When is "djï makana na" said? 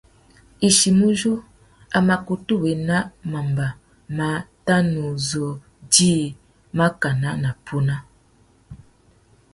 5.91-7.49